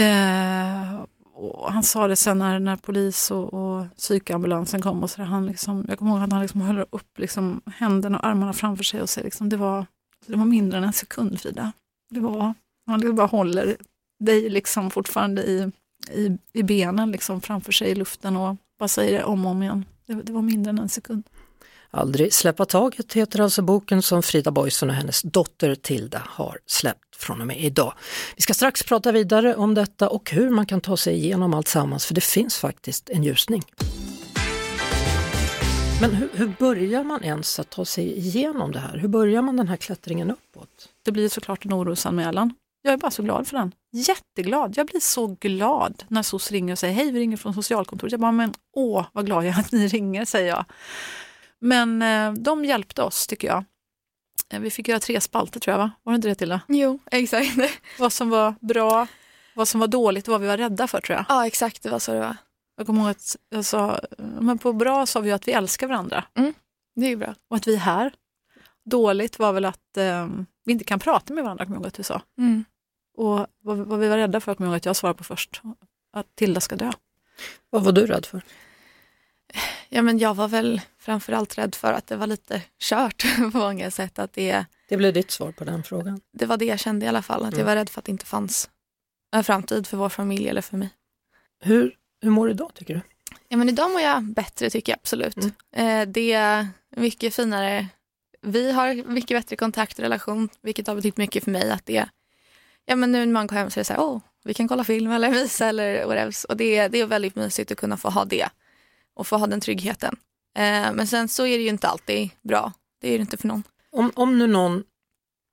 [0.00, 1.04] eh,
[1.40, 5.02] och han sa det sen när, när polis och, och psykambulansen kom.
[5.02, 8.18] Och så där, han liksom, jag kommer ihåg att han liksom höll upp liksom händerna
[8.18, 9.02] och armarna framför sig.
[9.02, 9.86] och säger liksom, det, var,
[10.26, 11.72] det var mindre än en sekund Frida.
[12.10, 12.54] Det var,
[12.86, 13.76] han liksom bara håller
[14.24, 15.70] dig liksom fortfarande i,
[16.10, 19.62] i, i benen liksom framför sig i luften och bara säger det om och om
[19.62, 19.84] igen.
[20.06, 21.24] Det, det var mindre än en sekund.
[21.90, 27.09] Aldrig släppa taget heter alltså boken som Frida Boyson och hennes dotter Tilda har släppt
[27.22, 27.94] från och med idag.
[28.36, 31.68] Vi ska strax prata vidare om detta och hur man kan ta sig igenom allt
[31.68, 33.62] sammans för det finns faktiskt en ljusning.
[36.00, 38.98] Men hur, hur, börjar man ens att ta sig igenom det här?
[38.98, 40.88] Hur börjar man den här klättringen uppåt?
[41.04, 43.72] Det blir såklart en orosanmälan Jag är bara så glad för den.
[43.92, 44.74] Jätteglad.
[44.76, 48.12] Jag blir så glad när SOS ringer och säger hej, vi ringer från socialkontoret.
[48.12, 50.64] Jag bara, men åh, vad glad jag är att ni ringer, säger jag.
[51.60, 53.64] Men eh, de hjälpte oss, tycker jag.
[54.50, 55.90] Eh, vi fick göra tre spalter tror jag, va?
[56.02, 56.60] Var det inte det Tilda?
[56.68, 57.50] Jo, exakt.
[57.98, 59.06] vad som var bra,
[59.54, 61.24] vad som var dåligt och vad vi var rädda för tror jag.
[61.28, 61.82] Ja, exakt.
[61.82, 62.36] Det var så det var.
[62.76, 66.24] Jag kommer ihåg att jag sa, men på bra sa vi att vi älskar varandra.
[66.34, 66.54] Mm,
[66.94, 67.34] det är bra.
[67.48, 68.12] Och att vi är här.
[68.84, 70.28] Dåligt var väl att eh,
[70.64, 72.22] vi inte kan prata med varandra, kommer jag ihåg att du sa.
[72.38, 72.64] Mm.
[73.16, 75.62] Och vad, vad, vi var rädda för, kommer jag ihåg att jag svarade på först,
[76.12, 76.92] att Tilda ska dö.
[77.70, 78.42] Vad var du rädd för?
[79.88, 83.90] Ja, men jag var väl framförallt rädd för att det var lite kört på många
[83.90, 84.18] sätt.
[84.18, 86.20] Att det, det blev ditt svar på den frågan?
[86.32, 87.58] Det var det jag kände i alla fall, att mm.
[87.58, 88.70] jag var rädd för att det inte fanns
[89.32, 90.90] en framtid för vår familj eller för mig.
[91.60, 93.00] Hur, hur mår du idag tycker du?
[93.48, 95.36] Ja, men idag mår jag bättre tycker jag absolut.
[95.36, 95.52] Mm.
[95.72, 97.86] Eh, det är mycket finare.
[98.42, 101.70] Vi har mycket bättre kontakt och relation, vilket har betytt mycket för mig.
[101.70, 102.08] att det
[102.86, 104.68] Ja, men nu när man går hem så är det så här, oh, vi kan
[104.68, 106.34] kolla film eller visa eller whatever.
[106.48, 108.48] Och det, det är väldigt mysigt att kunna få ha det
[109.20, 110.16] och få ha den tryggheten.
[110.56, 112.72] Eh, men sen så är det ju inte alltid bra.
[113.00, 113.62] Det är det inte för någon.
[113.90, 114.84] Om, om nu någon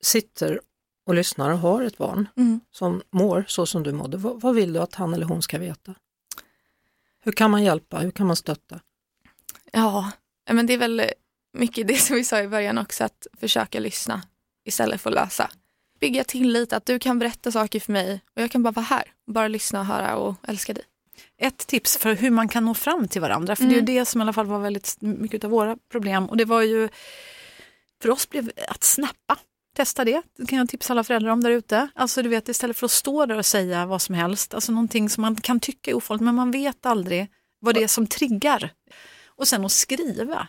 [0.01, 0.61] sitter
[1.05, 2.59] och lyssnar och har ett barn mm.
[2.71, 5.57] som mår så som du mådde, vad, vad, vill du att han eller hon ska
[5.57, 5.95] veta?
[7.23, 7.99] Hur kan man hjälpa?
[7.99, 8.79] Hur kan man stötta?
[9.71, 10.11] Ja,
[10.49, 11.01] men det är väl
[11.53, 14.21] mycket det som vi sa i början också, att försöka lyssna
[14.65, 15.51] istället för att lösa.
[15.99, 19.03] Bygga tillit, att du kan berätta saker för mig och jag kan bara vara här,
[19.25, 20.83] bara lyssna, höra och älska dig.
[21.37, 23.73] Ett tips för hur man kan nå fram till varandra, för mm.
[23.73, 23.95] det är mm.
[23.95, 26.89] det som i alla fall var väldigt mycket av våra problem och det var ju
[28.01, 29.37] för oss blev att snappa.
[29.75, 31.89] Testa det, det kan jag tipsa alla föräldrar om där ute.
[31.95, 35.09] Alltså du vet istället för att stå där och säga vad som helst, alltså någonting
[35.09, 37.27] som man kan tycka är ofarligt men man vet aldrig
[37.59, 38.73] vad det är som triggar.
[39.25, 40.47] Och sen att skriva.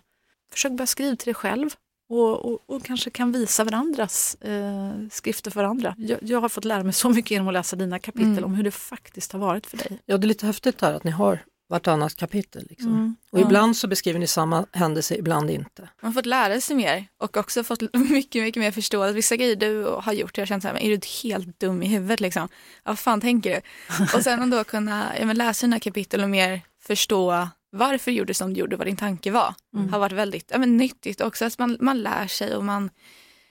[0.52, 1.70] Försök börja skriva till dig själv
[2.08, 5.94] och, och, och kanske kan visa varandras eh, skrifter för andra.
[5.98, 8.44] Jag, jag, har fått lära mig så mycket genom att läsa dina kapitel mm.
[8.44, 10.02] om hur det faktiskt har varit för dig.
[10.06, 12.66] Ja, det är lite häftigt här att ni har vartannat kapitel.
[12.70, 12.92] Liksom.
[12.92, 13.16] Mm.
[13.32, 15.82] Och ibland så beskriver ni samma händelse, ibland inte.
[15.82, 19.36] Man har fått lära sig mer och också fått mycket, mycket mer förstå att vissa
[19.36, 21.86] grejer du har gjort, jag har känt så här, men är du helt dum i
[21.86, 22.48] huvudet liksom?
[22.84, 23.60] Ja, vad fan tänker du?
[24.16, 28.34] och sen då kunna ja, men läsa dina kapitel och mer förstå varför du gjorde
[28.34, 29.92] som du gjorde, vad din tanke var, mm.
[29.92, 31.44] har varit väldigt ja, men nyttigt också.
[31.44, 32.90] Att man, man lär sig och man,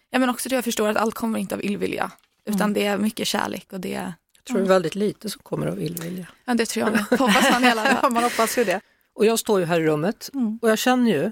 [0.09, 2.11] ja, men också det jag förstår att allt kommer inte av illvilja,
[2.45, 2.73] utan mm.
[2.73, 5.81] det är mycket kärlek och det Jag tror det är väldigt lite som kommer av
[5.81, 6.27] illvilja.
[6.45, 7.19] Ja, det tror jag med.
[7.19, 8.81] Hoppas man hela ja, man hoppas ju det.
[9.13, 10.59] Och jag står ju här i rummet mm.
[10.61, 11.31] och jag känner ju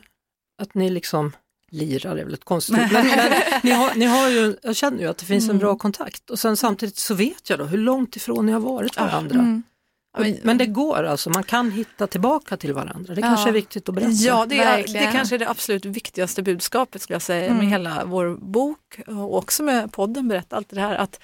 [0.62, 1.32] att ni liksom
[1.72, 3.32] lirar, är väl ett konstigt men, men
[3.64, 5.60] ni, har, ni har ju, jag känner ju att det finns en mm.
[5.60, 8.98] bra kontakt och sen samtidigt så vet jag då hur långt ifrån ni har varit
[8.98, 9.62] varandra.
[10.44, 13.16] Men det går alltså, man kan hitta tillbaka till varandra.
[13.16, 13.28] Det ja.
[13.28, 14.12] kanske är viktigt att berätta.
[14.12, 17.58] Ja, det, är, det kanske är det absolut viktigaste budskapet skulle jag säga mm.
[17.58, 21.20] med hela vår bok och också med podden berätta allt det här att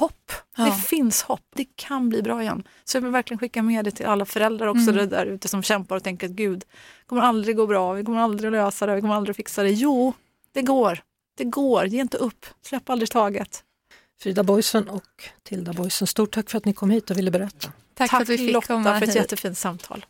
[0.00, 0.64] hopp, ja.
[0.64, 2.62] det finns hopp, det kan bli bra igen.
[2.84, 5.08] Så jag vill verkligen skicka med det till alla föräldrar också mm.
[5.08, 8.20] där ute som kämpar och tänker att gud, det kommer aldrig gå bra, vi kommer
[8.20, 9.70] aldrig lösa det, vi kommer aldrig fixa det.
[9.70, 10.12] Jo,
[10.52, 11.02] det går,
[11.36, 13.64] det går, ge inte upp, släpp aldrig taget.
[14.20, 17.72] Frida Boysen och Tilda Boysen, stort tack för att ni kom hit och ville berätta.
[18.00, 19.16] Tack, tack för att vi fick Lotta komma för ett hit.
[19.16, 20.06] jättefint samtal.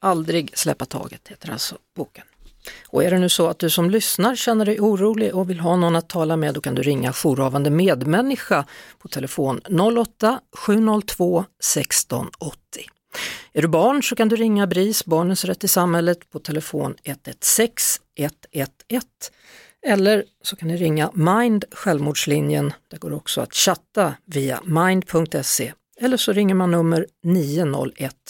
[0.00, 2.24] Aldrig släppa taget heter alltså boken.
[2.86, 5.76] Och är det nu så att du som lyssnar känner dig orolig och vill ha
[5.76, 8.64] någon att tala med, då kan du ringa jourhavande medmänniska
[8.98, 12.84] på telefon 08-702 1680.
[13.52, 18.04] Är du barn så kan du ringa BRIS, Barnens rätt i samhället, på telefon 116
[18.16, 19.08] 111
[19.86, 22.72] eller så kan ni ringa Mind självmordslinjen.
[22.90, 28.24] Det går också att chatta via mind.se eller så ringer man nummer 90101.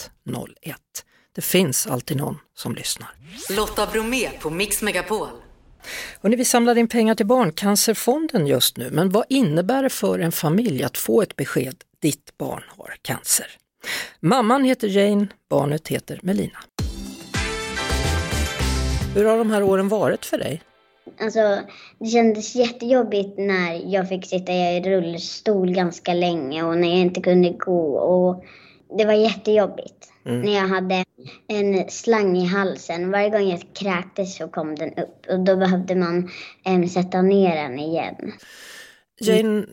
[1.35, 3.09] Det finns alltid någon som lyssnar.
[3.49, 5.27] Lotta Bromé på Mix Megapol.
[6.21, 10.31] Hörrni, vi samlar in pengar till Barncancerfonden just nu, men vad innebär det för en
[10.31, 13.47] familj att få ett besked, ditt barn har cancer?
[14.19, 16.59] Mamman heter Jane, barnet heter Melina.
[19.15, 20.61] Hur har de här åren varit för dig?
[21.17, 21.59] Alltså,
[21.99, 27.21] det kändes jättejobbigt när jag fick sitta i rullstol ganska länge och när jag inte
[27.21, 27.97] kunde gå.
[27.97, 28.43] Och
[28.97, 30.09] det var jättejobbigt.
[30.25, 30.41] Mm.
[30.41, 31.03] När jag hade
[31.47, 33.11] en slang i halsen.
[33.11, 36.29] Varje gång jag kräktes så kom den upp och då behövde man
[36.65, 38.31] äm, sätta ner den igen.
[39.19, 39.65] Jane,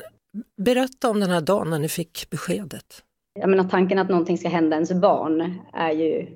[0.57, 3.03] berätta om den här dagen när ni fick beskedet.
[3.41, 6.27] Jag menar, tanken att någonting ska hända ens barn är ju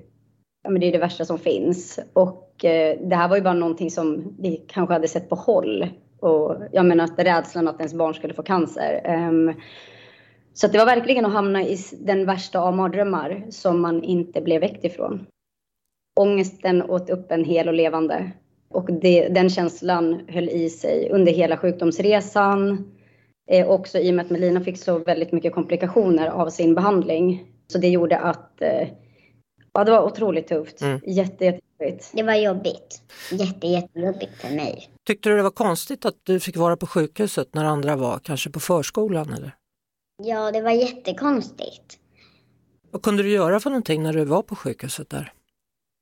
[0.63, 1.99] ja, men det, är det värsta som finns.
[2.13, 5.87] Och Eh, det här var ju bara någonting som vi kanske hade sett på håll.
[6.19, 9.01] Och jag menar att rädslan att ens barn skulle få cancer.
[9.03, 9.53] Ehm,
[10.53, 14.61] så det var verkligen att hamna i den värsta av mardrömmar som man inte blev
[14.61, 15.25] väckt ifrån.
[16.19, 18.31] Ångesten åt upp en hel och levande.
[18.69, 22.91] Och det, den känslan höll i sig under hela sjukdomsresan.
[23.51, 27.45] Eh, också i och med att Melina fick så väldigt mycket komplikationer av sin behandling.
[27.67, 28.87] Så det gjorde att eh,
[29.73, 30.81] ja, det var otroligt tufft.
[30.81, 30.99] Mm.
[31.05, 32.11] Jätte, jättejobbigt.
[32.13, 33.01] Det var jobbigt.
[33.31, 34.89] Jätte, jättejobbigt för mig.
[35.07, 38.49] Tyckte du det var konstigt att du fick vara på sjukhuset när andra var kanske
[38.49, 39.55] på förskolan eller?
[40.23, 41.97] Ja, det var jättekonstigt.
[42.91, 45.33] Vad kunde du göra för någonting när du var på sjukhuset där?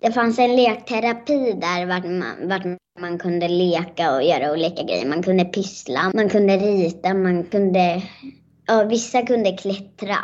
[0.02, 5.08] Det fanns en lekterapi där vart man, vart man kunde leka och göra olika grejer.
[5.08, 8.04] Man kunde pyssla, man kunde rita, man kunde...
[8.66, 10.18] Ja, vissa kunde klättra.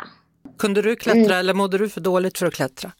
[0.58, 2.92] Kunde du klättra eller mådde du för dåligt för att klättra?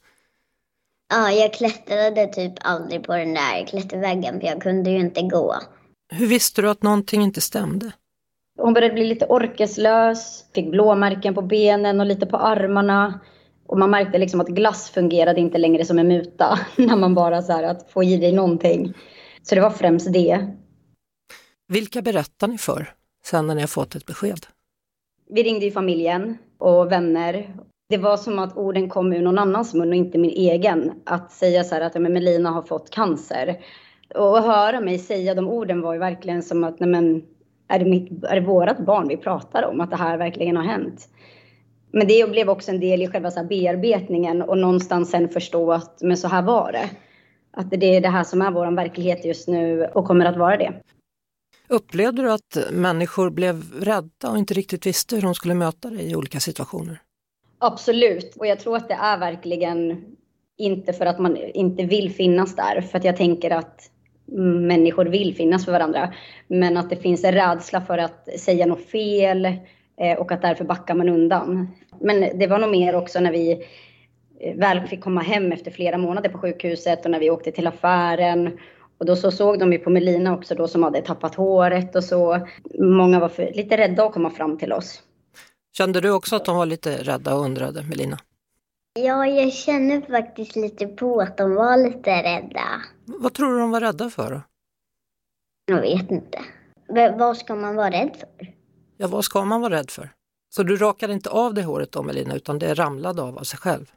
[1.09, 5.55] Ja, jag klättrade typ aldrig på den där klätterväggen för jag kunde ju inte gå.
[6.13, 7.91] Hur visste du att någonting inte stämde?
[8.57, 13.19] Hon började bli lite orkeslös, fick blåmärken på benen och lite på armarna.
[13.67, 17.41] Och man märkte liksom att glass fungerade inte längre som en muta när man bara
[17.41, 18.93] så här att få i dig någonting.
[19.43, 20.47] Så det var främst det.
[21.67, 22.93] Vilka berättar ni för
[23.23, 24.45] sen när ni har fått ett besked?
[25.29, 27.55] Vi ringde ju familjen och vänner.
[27.89, 30.91] Det var som att orden kom ur någon annans mun och inte min egen.
[31.03, 33.59] Att säga så här att ja, men Melina har fått cancer.
[34.15, 37.23] Och att höra mig säga de orden var ju verkligen som att nej men,
[37.67, 39.81] är det, mitt, är det vårat barn vi pratar om?
[39.81, 41.09] Att det här verkligen har hänt.
[41.91, 46.01] Men det blev också en del i själva så bearbetningen och någonstans sen förstå att
[46.01, 46.89] men så här var det.
[47.51, 50.57] Att det är det här som är vår verklighet just nu och kommer att vara
[50.57, 50.73] det.
[51.69, 56.11] Upplevde du att människor blev rädda och inte riktigt visste hur de skulle möta dig
[56.11, 57.01] i olika situationer?
[57.59, 60.05] Absolut, och jag tror att det är verkligen
[60.57, 63.91] inte för att man inte vill finnas där, för att jag tänker att
[64.67, 66.13] människor vill finnas för varandra,
[66.47, 69.45] men att det finns en rädsla för att säga något fel
[69.97, 71.67] eh, och att därför backar man undan.
[72.01, 73.51] Men det var nog mer också när vi
[74.39, 77.67] eh, väl fick komma hem efter flera månader på sjukhuset och när vi åkte till
[77.67, 78.57] affären
[78.97, 82.03] och då så såg de ju på Melina också då som hade tappat håret och
[82.03, 82.47] så.
[82.79, 85.03] Många var för, lite rädda att komma fram till oss.
[85.77, 88.19] Kände du också att de var lite rädda och undrade, Melina?
[88.93, 92.81] Ja, jag känner faktiskt lite på att de var lite rädda.
[93.05, 94.41] Vad tror du de var rädda för då?
[95.65, 96.39] Jag vet inte.
[96.93, 98.53] V vad ska man vara rädd för?
[98.97, 100.09] Ja, vad ska man vara rädd för?
[100.49, 103.59] Så du rakade inte av det håret då, Melina, utan det ramlade av av sig
[103.59, 103.91] själv?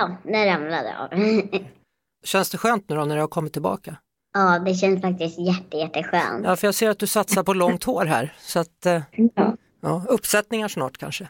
[0.00, 1.08] Ja, det ramlade av.
[2.24, 3.96] Känns det skönt nu då när du har kommit tillbaka?
[4.34, 6.44] Ja, det känns faktiskt jätte, jätteskönt.
[6.44, 8.36] Ja, för jag ser att du satsar på långt hår här.
[8.38, 9.02] Så att, eh,
[9.88, 11.28] ja, uppsättningar snart kanske.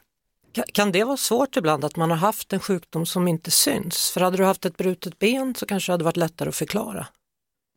[0.72, 4.10] Kan det vara svårt ibland att man har haft en sjukdom som inte syns?
[4.10, 7.06] För hade du haft ett brutet ben så kanske det hade varit lättare att förklara.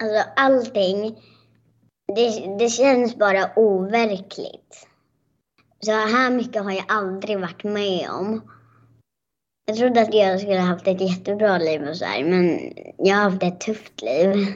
[0.03, 1.15] Alltså allting,
[2.15, 4.87] det, det känns bara overkligt.
[5.79, 8.41] Så här mycket har jag aldrig varit med om.
[9.65, 13.23] Jag trodde att jag skulle haft ett jättebra liv och så här, men jag har
[13.23, 14.53] haft ett tufft liv.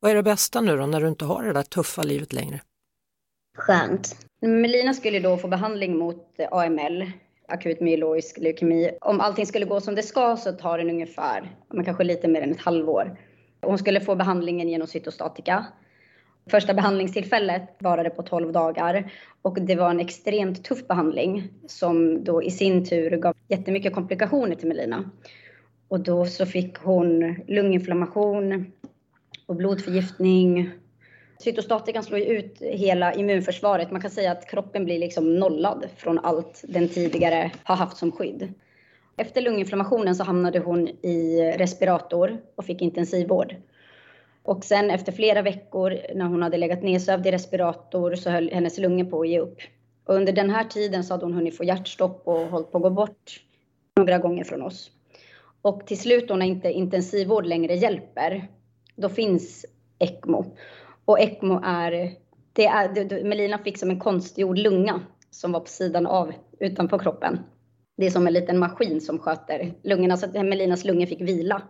[0.00, 2.60] Vad är det bästa nu då när du inte har det där tuffa livet längre?
[3.60, 4.16] Skönt.
[4.40, 7.10] Melina skulle då få behandling mot AML,
[7.48, 8.90] akut myeloisk leukemi.
[9.00, 12.42] Om allting skulle gå som det ska så tar den ungefär, men kanske lite mer
[12.42, 13.18] än ett halvår.
[13.62, 15.66] Hon skulle få behandlingen genom cytostatika.
[16.50, 22.42] Första behandlingstillfället varade på 12 dagar och det var en extremt tuff behandling som då
[22.42, 25.10] i sin tur gav jättemycket komplikationer till Melina.
[25.88, 28.72] Och då så fick hon lunginflammation
[29.46, 30.70] och blodförgiftning.
[31.40, 33.90] Cytostatikan slår ju ut hela immunförsvaret.
[33.90, 38.12] Man kan säga att kroppen blir liksom nollad från allt den tidigare har haft som
[38.12, 38.52] skydd.
[39.16, 43.56] Efter lunginflammationen så hamnade hon i respirator och fick intensivvård.
[44.42, 48.78] Och sen efter flera veckor när hon hade legat nedsövd i respirator så höll hennes
[48.78, 49.58] lungor på att ge upp.
[50.04, 52.82] Och under den här tiden så hade hon hunnit få hjärtstopp och hållit på att
[52.82, 53.40] gå bort
[53.96, 54.90] några gånger från oss.
[55.62, 58.48] Och till slut då när inte intensivvård längre hjälper,
[58.96, 59.66] då finns
[59.98, 60.44] ECMO.
[61.10, 62.12] Och ECMO är,
[62.52, 67.38] det är, Melina fick som en konstgjord lunga som var på sidan av utanpå kroppen.
[67.96, 71.62] Det är som en liten maskin som sköter lungorna så att Melinas lungor fick vila.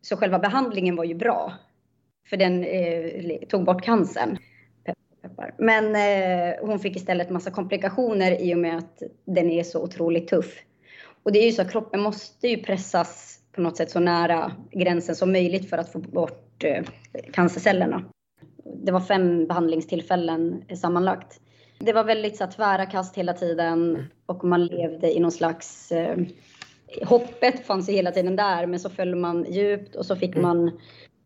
[0.00, 1.52] Så själva behandlingen var ju bra.
[2.30, 4.38] För den eh, tog bort cancern.
[5.58, 10.28] Men eh, hon fick istället massa komplikationer i och med att den är så otroligt
[10.28, 10.62] tuff.
[11.22, 14.52] Och det är ju så att kroppen måste ju pressas på något sätt så nära
[14.72, 16.84] gränsen som möjligt för att få bort eh,
[17.32, 18.04] cancercellerna.
[18.74, 21.40] Det var fem behandlingstillfällen sammanlagt.
[21.78, 25.92] Det var väldigt så här, tvära kast hela tiden och man levde i någon slags
[25.92, 26.18] eh,
[27.04, 30.80] hoppet fanns ju hela tiden där, men så föll man djupt och så fick man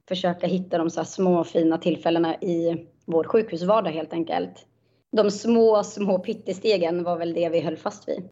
[0.09, 4.67] försöka hitta de så små fina tillfällena i vår sjukhusvardag helt enkelt.
[5.13, 8.29] De små, små pyttestegen var väl det vi höll fast vid.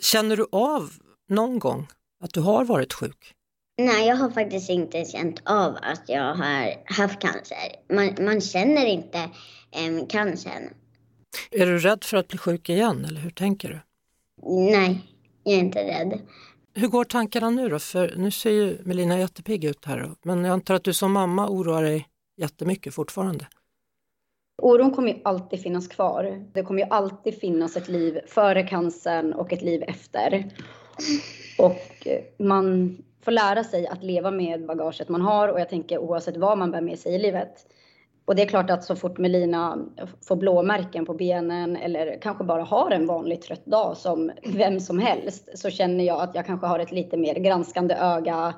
[0.00, 0.90] Känner du av
[1.28, 1.86] någon gång
[2.20, 3.34] att du har varit sjuk?
[3.84, 7.56] Nej, jag har faktiskt inte känt av att jag har haft cancer.
[7.88, 9.18] Man, man känner inte
[9.70, 10.74] eh, cancern.
[11.50, 13.80] Är du rädd för att bli sjuk igen eller hur tänker du?
[14.70, 15.00] Nej,
[15.44, 16.20] jag är inte rädd.
[16.74, 17.78] Hur går tankarna nu då?
[17.78, 21.48] För nu ser ju Melina jättepigg ut här, men jag antar att du som mamma
[21.48, 23.46] oroar dig jättemycket fortfarande.
[24.62, 26.44] Oron kommer ju alltid finnas kvar.
[26.52, 30.50] Det kommer ju alltid finnas ett liv före cancern och ett liv efter.
[31.58, 32.06] Och
[32.38, 36.58] man får lära sig att leva med bagaget man har och jag tänker oavsett vad
[36.58, 37.66] man bär med sig i livet.
[38.24, 39.78] Och det är klart att så fort Melina
[40.28, 44.98] får blåmärken på benen eller kanske bara har en vanlig trött dag som vem som
[44.98, 48.54] helst så känner jag att jag kanske har ett lite mer granskande öga.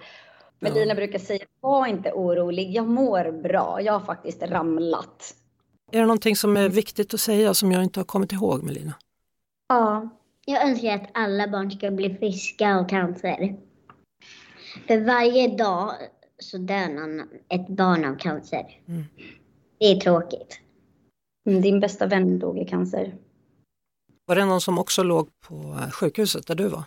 [0.59, 0.95] Melina ja.
[0.95, 5.35] brukar säga, var inte orolig, jag mår bra, jag har faktiskt ramlat.
[5.93, 8.93] Är det någonting som är viktigt att säga som jag inte har kommit ihåg Melina?
[9.69, 10.09] Ja,
[10.47, 13.57] jag önskar att alla barn ska bli friska av cancer.
[14.87, 15.95] För varje dag
[16.39, 18.81] så dör någon, ett barn av cancer.
[18.89, 19.05] Mm.
[19.79, 20.61] Det är tråkigt.
[21.47, 23.14] Mm, din bästa vän dog i cancer.
[24.25, 26.85] Var det någon som också låg på sjukhuset där du var?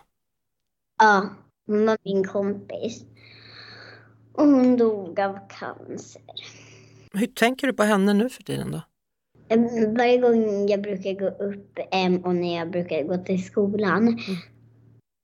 [1.00, 1.30] Ja,
[1.68, 3.06] hon var min kompis.
[4.34, 6.22] Och hon dog av cancer.
[7.14, 8.82] Hur tänker du på henne nu för tiden då?
[9.98, 11.80] Varje gång jag brukar gå upp
[12.26, 14.20] och när jag brukar gå till skolan mm.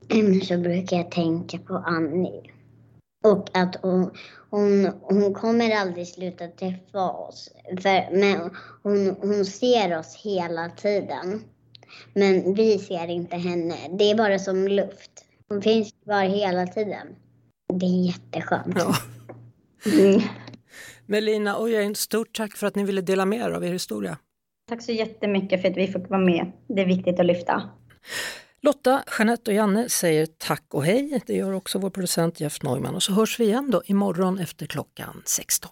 [0.47, 2.51] så brukar jag tänka på Annie.
[3.23, 4.11] Och att hon,
[4.49, 7.49] hon, hon kommer aldrig sluta träffa oss.
[7.81, 8.51] För, men
[8.83, 11.43] hon, hon ser oss hela tiden.
[12.13, 13.75] Men vi ser inte henne.
[13.97, 15.25] Det är bara som luft.
[15.49, 17.07] Hon finns kvar hela tiden.
[17.73, 18.75] Det är jätteskönt.
[18.77, 18.95] Ja.
[19.85, 20.21] Mm.
[21.05, 24.17] Melina och Jane, stort tack för att ni ville dela med er av er historia.
[24.69, 26.51] Tack så jättemycket för att vi fick vara med.
[26.67, 27.69] Det är viktigt att lyfta.
[28.63, 31.21] Lotta, Jeanette och Janne säger tack och hej.
[31.25, 32.95] Det gör också vår producent Jeff Neumann.
[32.95, 35.71] Och så hörs vi igen då imorgon efter klockan 16.